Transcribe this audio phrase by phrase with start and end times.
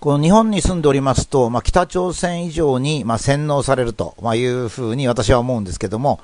[0.00, 6.20] この日本に住んでおりますと、まあ、北朝鮮以上に、まあ、洗脳されると、まあ、いうふうに私は思うんですけども、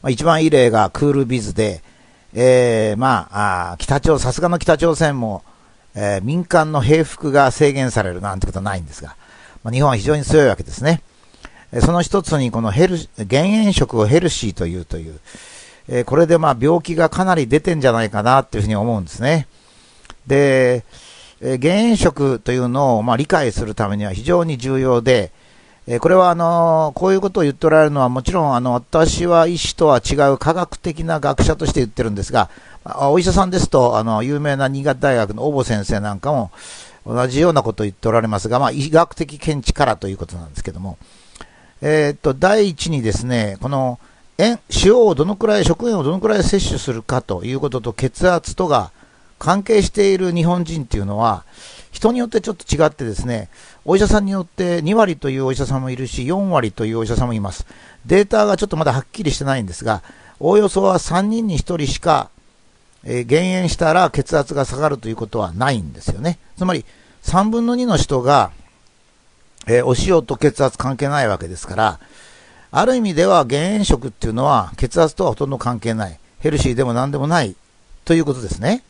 [0.00, 1.82] まあ、一番いい例がクールビズで、
[2.34, 5.42] えー、まあ、あ北朝、さすがの北朝鮮も、
[5.96, 9.16] えー、民間の平服が制限されるなんてことはないんですが、
[9.64, 11.02] まあ、日本は非常に強いわけですね。
[11.80, 12.96] その一つにこのヘル、
[13.26, 15.18] 減塩食をヘルシーというという、
[15.88, 19.48] えー、これでまあ病気がかなり出てんじゃないかなっていうふうに思うんですね。
[20.28, 20.84] で、
[21.40, 25.32] えー、減塩食というのをまあ理解するためには非常に重要で、
[25.86, 32.50] え、これはあのこういうことを言っておられるのはもちろんあの私は医師とは違う科学的な学者として言ってるんですが、
[32.84, 36.50] お医者さんですとあの有名な新潟大学の小保先生なんかも
[37.06, 40.98] 同じようなことを言っておられますが、まあ、医学的見地からということなんですけども、
[41.80, 43.98] えー、っと第一にですねこの
[44.38, 48.90] 塩をどのくらい食塩をどのくらい摂取するかということと血圧とが
[49.38, 51.44] 関係している日本人っていうのは、
[51.90, 53.48] 人によってちょっと違ってですね、
[53.84, 57.66] お医者さんによって2割というお医者さんもいるし、4割というお医者さんもいます。
[58.04, 60.02] データがちょっとまだはっきりしてないんですが、
[60.38, 62.30] おおよそは3人に1人しか、
[63.04, 66.38] えー、減塩したら血圧が下がるということはないんですよね。
[66.58, 66.84] つまり、
[67.22, 68.50] 3分の2の人が、
[69.66, 72.00] えー、お塩と血圧関係ないわけですから、
[72.70, 76.18] ある意味では減塩食っていうのは血圧とはほとんど関係ない。
[76.40, 77.56] ヘルシーでも何でもない
[78.04, 78.82] ということですね。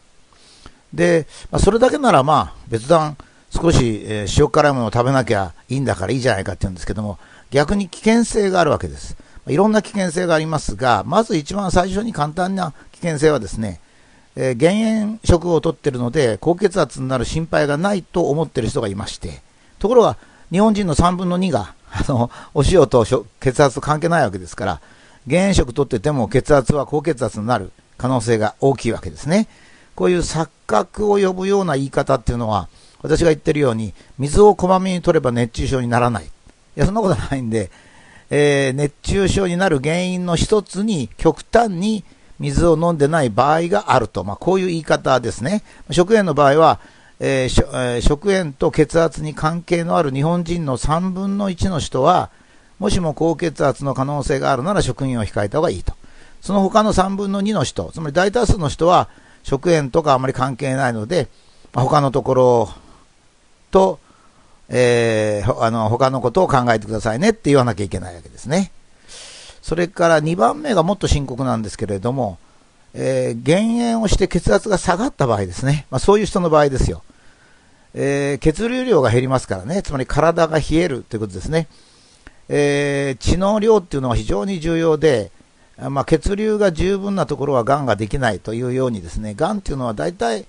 [0.97, 3.17] で、まあ、それだけならまあ別段
[3.51, 4.05] 少し、
[4.37, 7.19] 塩辛いものを食べなきゃいいんだからいいじゃないかって言うんですけども、
[7.51, 9.17] 逆に危険性があるわけです。
[9.47, 13.81] まいろんな危険性がありますが、まず一番最初に簡単な危険性はですね、
[14.35, 19.41] えー、減塩食をとってるので、高血圧になる心配がないと思ってる人がいまして、
[19.79, 20.17] ところが、
[20.51, 23.07] 日本人の3分の2が、あの、お塩と
[23.41, 24.81] 血圧と関係ないわけですから、
[25.27, 29.49] 減塩食とってても血圧は高血圧になる可能性が大きいわけですね。
[29.97, 32.69] こういう錯覚を呼ぶような言い方っていうのは、
[33.03, 36.25] 私が言ってるように、水をこまめに取れば熱中症にならない。
[36.25, 36.29] い
[36.77, 37.71] や、そんなことないんで、
[38.31, 42.05] えー、熱中症になる原因の一つに、極端に
[42.39, 44.23] 水を飲んでない場合があると。
[44.23, 45.63] まあ、こういう言い方ですね。
[45.91, 46.79] 食塩の場合は、
[47.19, 52.31] えー、食塩と血圧に関係のある日本人の3分の1の人は、
[52.79, 55.95] もしも高血圧の可能性があるなら食塩を控えた方がいいと。
[56.43, 59.09] その他の3分の2の人、つまり大多数の人は、
[59.47, 61.29] 食塩とかあまり関係ないので、
[61.73, 62.69] ま、他のところ
[63.71, 64.01] と、
[64.69, 68.73] えー、あの、他のことを考えてくださいねって言わなきゃいけないわけですね。
[69.63, 72.39] それから2番目がもっと深刻なんですけれども、
[72.93, 75.87] えー、減塩をして血圧が下がった場合ですね。
[75.91, 77.05] まあ、そういう人の場合ですよ。
[77.95, 79.81] えー、血流量が減りますからね。
[79.81, 81.69] つまり体が冷えるということですね。
[82.49, 85.31] えー、血の量っていうのは非常に重要で、
[85.79, 90.47] まあ、血流が十分なところはがんができないというようにですね、がんっていうのは大体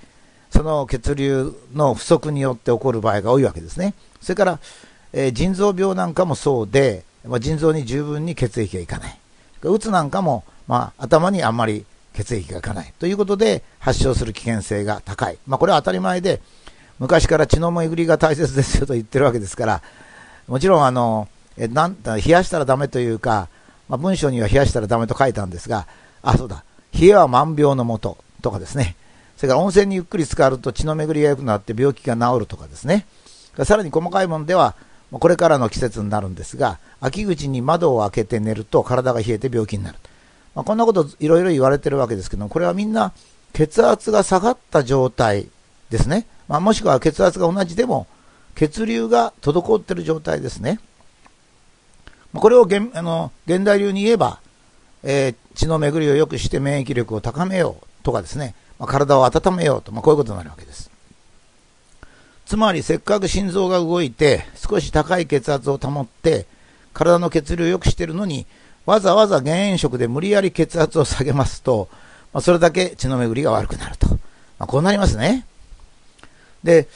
[0.49, 3.93] その血流の不足によって起こる場合が多いわけですね。
[4.21, 4.59] それから、
[5.13, 9.19] えー、腎臓病なんかもそうで、まあ、腎臓に十分に血液がいかない。
[9.63, 15.37] うつなんかも、まあ、頭にあんまり血液がいかないということで発症する危険性が高い。
[15.45, 16.41] まあ、これは当たり前で、
[16.99, 19.81] 昔から血の巡りが大切ですよと言ってるわけですから、
[20.47, 21.27] もちろんあの、
[21.57, 23.49] えなん冷やしたらダメというか、
[23.89, 25.87] まあ、文章には冷やしたらダメと書いたんですが、
[26.21, 26.63] あ、そうだ、
[26.99, 28.95] 冷えは万病のもととかですね、
[29.37, 33.05] それから温泉にゆっくり浸かると血の巡りが良くなって病気が治るとかですね、
[33.63, 34.75] さらに細かいものでは、
[35.11, 39.97] これからの季節になるんですが、秋口に窓を開けて寝ると体が冷えて病気になる。
[40.53, 43.13] まあ、こんなこといろいろ言われてるわけですけどこれはみんな
[43.53, 45.47] 血圧が下がった状態
[45.91, 46.25] ですね。
[46.47, 48.07] まあ、もしくは血圧が同じでも
[48.55, 50.79] 血流が滞っている状態ですね。
[52.33, 54.39] これを現あの現代流に言えば、
[55.03, 60.91] えー、血の巡りを良くして免疫力を高めようとかですね、まあ、体を温めようと、まあ、こういうことになるわけです。
[62.45, 66.45] つまり、せっかく心臓が動いて、少し高い血圧を保って、
[66.93, 68.45] 体の血流を良くしているのに、
[68.85, 71.89] わざわざ減塩食で無理やり血圧を下げますと、
[72.31, 74.07] まあ、それだけ血の巡りが悪くなると。
[74.59, 75.45] ま、こうなりますね。
[76.63, 76.87] で、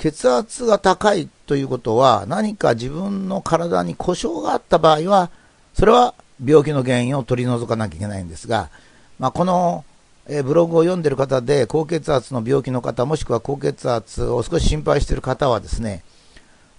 [0.00, 5.30] 血圧が高いということは、何か自分の体に故障があった場合は、
[5.74, 8.70] それは病気の原因を取り除かなきゃいけないんですが、
[9.18, 9.84] まあ、この、
[10.26, 16.02] ブログを読んでいる方で、高血圧の病気の方、もしくは高血圧を少し心配している方はですね、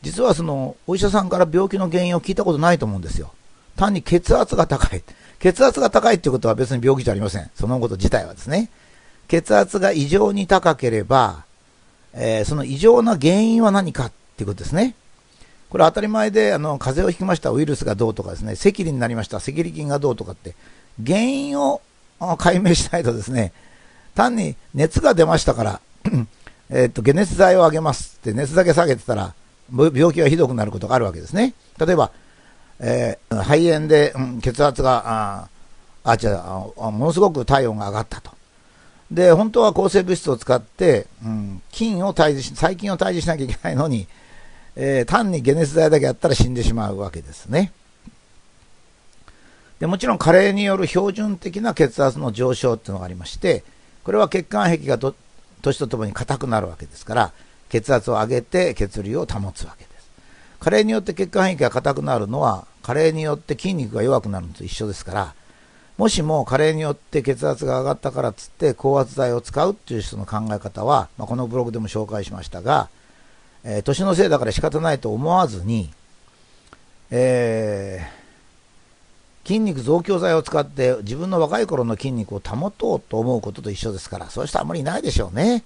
[0.02, 3.32] 実はそのお医者さんから病気の原因を聞いたことないと思うんですよ。
[3.76, 5.04] 単に血圧が高い。
[5.38, 7.52] 血圧が高いっていうことは別に病気じゃありません。
[7.54, 8.72] そのこと自体はですね。
[9.28, 11.46] 血圧が異常に高ければ、
[12.14, 14.96] えー、その異常な原因は何かっていうことですね。
[15.70, 20.54] これ当たり前で、あの、風邪をひきましたウイルスがどうとかですね、赤痢になりました赤痢菌がどうとかって、
[21.06, 21.82] 原因を
[22.38, 23.54] 解明しないとですね、
[24.14, 25.82] 単に熱が出ましたから、
[26.70, 29.34] えっと、解熱剤をあげますって熱だけ下げてたら、
[29.74, 31.54] 病気がひどくなることがあるわけですね。
[31.80, 32.12] 例えば、
[32.80, 35.50] えー、肺炎で、うん、血圧が、あ、
[36.04, 38.32] あ、違うあ、ものすごく体温が上がったと。
[39.12, 44.08] で、本当は抗生物質を使って、うん、菌を退治し、細菌を退治しなきゃいけないのに、
[44.78, 47.74] えー、単に解熱剤だけやったら死んでしまうわけですね。
[49.82, 53.64] でもちろん加齢による標準的な血圧の上昇っていうのがありまして、
[54.04, 57.34] これは血管壁が年とともに硬くなるわけですから、
[57.70, 60.10] 血圧を上げて血流を保つわけです。
[60.60, 65.34] 加齢によって血管壁が硬くなるのは、加齢によって筋肉が弱くなるのと一緒ですから、
[65.98, 72.90] もしも加齢によって血圧が上がったからっつって高圧剤を使うっていう人の考え方は、まあ、このブログでも紹介しましたが、
[73.64, 75.90] えー、年のせいだから仕方ないと思わずに、
[77.12, 85.64] えー、筋肉増強剤を使って自分の若い頃の筋肉を保とうと思うことと一緒ですから、そういう人はあまりいないでしょうね。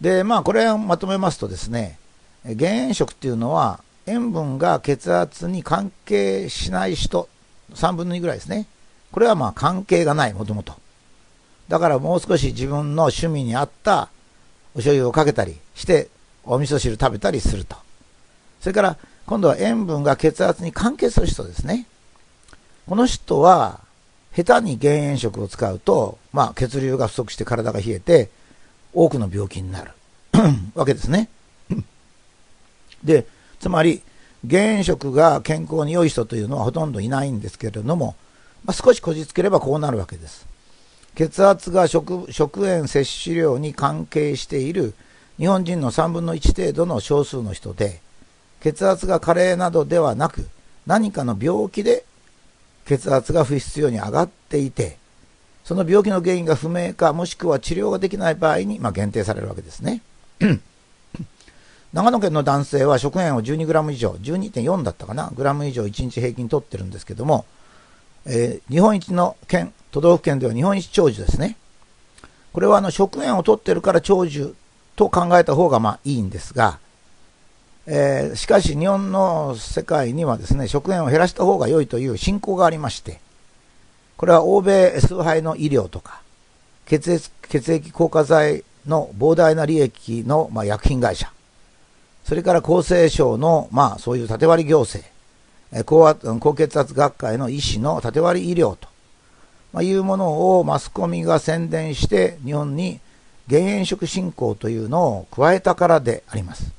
[0.00, 1.98] で、まあこれをまとめますとですね、
[2.44, 7.28] 減塩食っていうのは塩分が血圧に関係しない人
[7.74, 8.66] 3分の2ぐらいですね。
[9.10, 10.74] これはまあ関係がない、もともと。
[11.68, 14.08] だからもう少し自分の趣味に合った
[14.74, 16.08] お醤油をかけたりして、
[16.44, 17.76] お味噌汁食べたりすると。
[18.60, 18.96] それから
[19.26, 21.86] 今度は塩分が血圧に関係する人ですね。
[22.86, 23.80] この人は、
[24.34, 28.30] 下手に減塩食を使うと、まあ血流が不足して体が冷えて、
[28.92, 29.92] 多くの病気になる
[30.74, 31.28] わけですね。
[33.04, 33.26] で、
[33.60, 34.02] つまり、
[34.44, 38.16] 減塩食が健康に良い人というのはほとんどいないんですけれども、
[38.64, 40.46] まあ、少しこじつければこうなるわけです。
[41.14, 44.94] 血圧が食食塩摂取量に関係している
[45.38, 48.00] 日本人の3分の1程度の少数の人で、
[48.60, 50.48] 血圧が加齢などではなく、
[50.86, 52.04] 何かの病気で
[52.86, 54.98] 血圧が不必要に上がっていて、
[55.64, 60.02] その病気の原因が不明か、もしくは治療ができない場合に、まあ、限定されるわけですね。
[61.92, 67.44] 長野県の男性は食塩を 12g 以上、12.4だったかな、グラム以上1日平均取ってるんですけども、
[68.24, 71.56] えー、日本一の県、都道府県では日本一長寿ですね。
[72.52, 74.54] これはあの食塩を取ってるから長寿
[74.96, 76.78] と考えた方がまあいいんですが、
[77.86, 83.20] えー、しかし日本の世界にはですね、食塩を減らした方が良いという信仰がありまして、
[84.16, 86.22] これは欧米崇拝の医療とか、
[86.86, 91.31] 血液血液硬化剤の膨大な利益の、まあ、薬品会社、
[92.24, 95.08] それから厚生省の、まあ、そういう縦割り行政、
[95.72, 98.88] え高高血圧学会の医師の縦割り医療と、
[99.72, 103.00] まあ、いうものをマスコミが宣伝して、日本に
[103.48, 106.72] 減塩食振興というのを加えたからであります。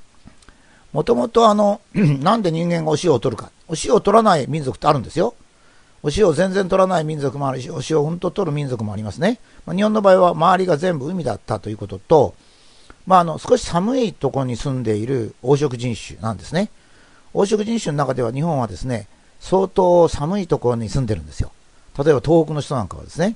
[0.93, 3.51] もともとあの、 なんで人間がお塩を取るか。
[3.67, 5.33] お塩を取らない民族ってあるんですよ。
[6.03, 9.39] お塩を全然取らない民族もあるし、お塩をうんと取る民族もありますね。
[9.65, 12.35] まあ、日本の場合は周りが全部海だったということと、
[13.05, 16.69] まあ、あの、少し寒いところに住んでいる黄色人種なんですね。
[17.33, 19.07] 黄色人種の中では日本はですね、
[19.39, 21.51] 相当寒いところに住んでるんですよ。
[21.97, 23.35] 例えば東北の人なんかはですね。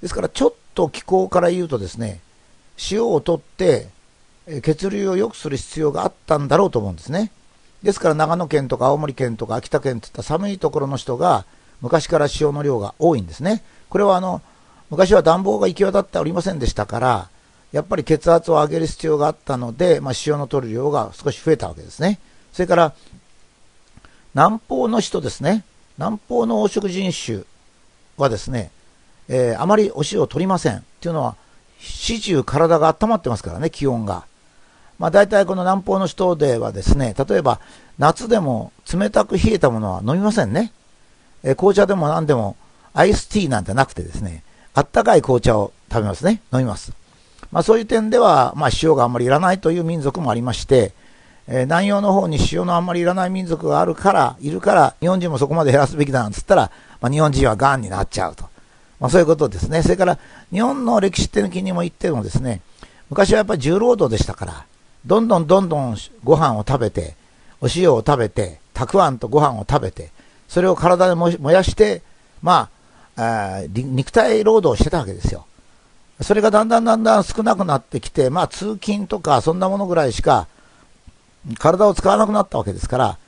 [0.00, 2.20] ですからちょっと気候から言うとですね、
[2.90, 3.88] 塩を取って
[4.62, 7.30] 血流を良くする必要があったんだろうと思うんですね。
[7.82, 11.44] ですから長野県とか青森県とか秋田県といった寒いところの人が
[11.80, 13.62] 昔から塩の量が多いんですね。
[13.90, 14.40] これはあの、
[14.88, 17.28] 昔は暖房が行き渡っておりませんでしたから、
[17.72, 22.20] やっぱり血圧を上げる必要があったので、まあ、塩の取る量が少し増えたわけですね。
[22.52, 22.94] それから、
[24.34, 25.64] 南方の人ですね。
[25.98, 27.44] 南方の黄色人種
[28.16, 28.70] はですね、
[29.28, 30.76] えー、あまりお塩を取りません。
[30.76, 31.36] っていうのは、
[31.80, 34.24] 始終体が温まってますからね、気温が。
[34.98, 37.60] まあ大体この南方の人ではですね、例えば
[37.98, 40.72] 夏でも冷たく冷えたものは飲みませんね。
[41.42, 42.56] えー、紅茶でも何でも
[42.94, 46.42] アイスティーなんてなくてですね、あったかい紅茶を食べますね。
[46.52, 46.92] 飲みます。
[47.52, 50.92] まあ、そういう点では、まあ、塩があんまりいらないという民族もありまして、
[51.46, 58.44] えー、南洋の方に塩のあんまりいらない民族があるから、いるから、日本人もそこまで減らすべきだなんつったら、まあ、日本人は癌になっちゃうと。
[58.98, 59.82] まあ、そういうことですね。
[59.82, 60.18] それから、
[60.50, 62.62] 日本の歴史的にも言ってもですね、
[63.10, 64.64] 昔はやっぱり重労働でしたから、
[65.04, 67.16] どんどんどんどんご飯を食べて、
[67.60, 70.10] お塩を食べて、たくあんとご飯を食べて、
[70.48, 72.02] それを体で燃やして、
[72.40, 72.70] ま
[73.16, 75.44] あ、あ肉体労働してたわけですよ。
[76.22, 80.46] それがだんだんだんだん少なくなってきて、まあ通勤とかそんなものぐらいしか
[81.58, 83.18] 体を使わなくなったわけですから、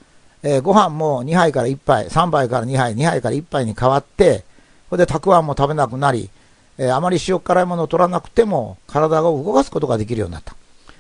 [0.43, 4.45] えー、ご飯も2杯から1杯、3杯から2杯、2杯から1杯に変わって、
[4.91, 6.31] それでたくあんも食べなくなり、
[6.79, 10.55] えー、あまり塩辛いものを取らなくても体を動かすことができるようになった。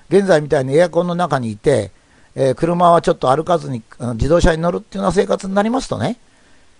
[0.08, 1.90] 現在みたいにエアコンの中にいて、
[2.34, 3.82] えー、車はちょっと歩かずに
[4.14, 6.18] 自動車に乗るっていうような生活になりますとね、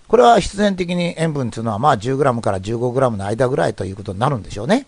[0.07, 4.85] これは必然的に塩分っていうのはまあ 10g から 15g の間ぐらいということになるんでしょうね。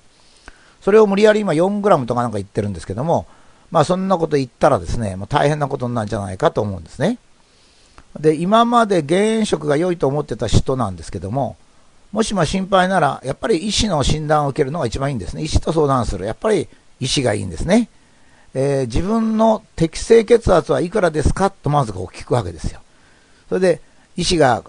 [0.81, 3.27] それを無理やり今4グラムとかなんか言ってるんですけども、
[3.71, 7.17] まあそんなこと言ったらですね、もう大変なことになるんじゃないかと思うんですね。
[8.19, 11.57] で、今まで減塩食が良いと思ってた人なんですけども、
[12.11, 15.43] もしも心配なら、やっぱり医師の診断を受けるのが一番いいんですね。
[15.43, 16.25] 医師と相談する。
[16.25, 16.67] やっぱり
[16.99, 17.89] 医師がいいんですね。
[18.53, 22.79] えー、自分の適正血圧はいくらですかとまずこう聞くわけですよ。
[23.49, 23.81] それで、
[24.17, 24.63] 医師が、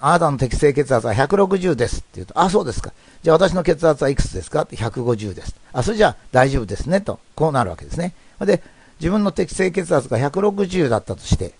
[0.00, 2.92] あなたの適正血圧は160ですって言うと、あ、そうですか。
[3.22, 4.62] じゃあ私の血圧はいくつですか？
[4.62, 5.54] って、150です。
[5.72, 8.14] あ、それじゃあ大丈夫ですねと、こうなるわけですね。
[8.40, 8.62] で、
[9.00, 11.52] 自分の適正血圧が160だったとして、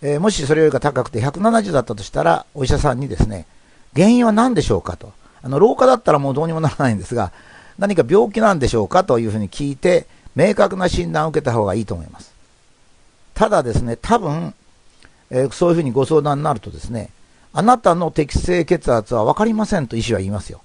[0.00, 3.46] えー、もしそれよりか高くて170だったとしたら、お医者さんにですね、
[3.94, 5.12] 原因は何でしょうかと。
[5.42, 7.32] あの、老化だったらもうどうにもならないんですが、
[7.78, 10.06] 何か病気なんでしょうかというふうに聞いて、
[10.36, 12.32] 明確な診断を受けた方がいいと思います。
[13.34, 14.54] ただですね、多分、
[15.34, 17.10] えー、そういうふうにご相談になるとですね、
[17.52, 20.62] あなたの適正血圧は分かりませんと医師は言いますよ。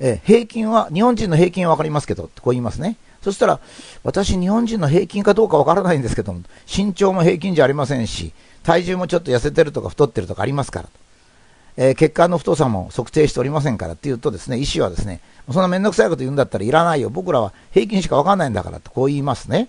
[0.00, 2.96] えー、平均は、日本人の平均は分かりますけど、こう言いますね。
[3.22, 3.60] そしたら、
[4.02, 8.32] 私日本人の平均かどうか分からないんですけども、身長も平均じゃありませんし、
[8.64, 10.88] 体重もちょっと痩せてるとか太ってるとかありますから。
[11.76, 15.20] えー、血管の太さも測定しておりませんからっていうとですね、医師はですね、
[15.52, 17.10] そんなめんどくさいこと言うんだったらいらないよ。
[17.10, 19.68] 僕らは平均しか分かんないんだからとこう言いますね。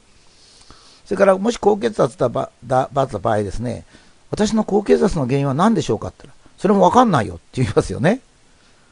[1.06, 3.86] それからもし高血圧だった場合ですね、
[4.32, 8.22] 私の高血圧の原因は何でしょうかって言ったら、それもわかんないよって言いますよね。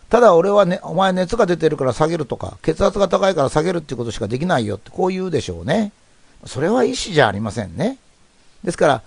[0.10, 5.92] ただ俺はね、お前熱が出てるから下げるとか、血圧が高いから下げるっていうことしかできないよってこう言うでしょうね。
[6.46, 7.98] それは医師じゃありませんね。
[8.64, 9.02] ですから、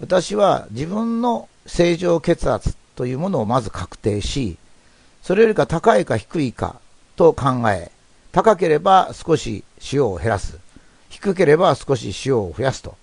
[0.00, 4.58] 私は自分の正常血圧というものをまず確定し、
[5.22, 6.76] それよりか高いか低いか
[7.16, 7.90] と考え、
[8.30, 10.58] 高ければ少し塩を減らす。
[11.08, 12.94] 低ければ少し塩を増やすと。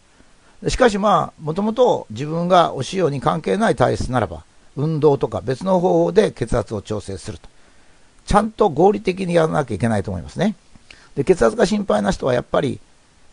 [0.67, 4.43] しかしまあ、もともと自分がお塩に関係ない体質ならば、
[4.75, 7.49] 運動とか別の方法で血圧を調整すると。
[8.25, 10.55] ちゃんと合理的にやらなきゃいけないと思いますね。
[11.15, 12.79] で、血圧が心配な人はやっぱり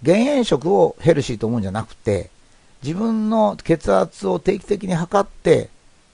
[0.03, 2.31] 減塩食をヘルシーと思うんじゃなくて、
[2.83, 5.69] 自分の血圧を定期的に測って、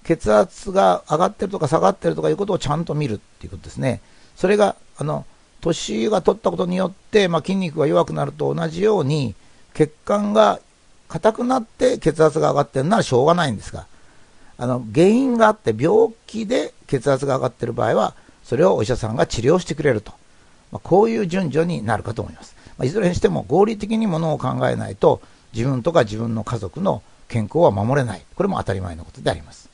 [0.05, 4.01] 血圧が上がってるとか下がってるとかいうことをちゃんと見るっていうことですね。
[4.37, 5.25] それが、あの、
[5.61, 9.35] 年が取ったことによって、まあ、筋肉が弱くなると同じように、
[9.75, 10.61] 血管が
[11.09, 13.87] 硬くなって血圧が上がってるならしょうがないんですが、
[14.59, 20.13] あの、原因があって病気で血圧が上がってる場合は、それをお医者さんが治療してくれると。
[20.73, 22.57] まあ、こういう順序になるかと思います。
[22.79, 25.21] まあ、いずれにしても合理的にものを考えないと、
[25.53, 28.25] 自分とか自分の家族の健康は守れない。
[28.35, 29.69] これも当たり前のことであります。